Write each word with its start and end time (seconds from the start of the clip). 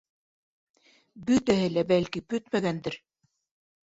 Бөтәһе 1.27 1.67
лә, 1.73 1.83
бәлки, 1.91 2.21
бөтмәгәндер? 2.35 2.97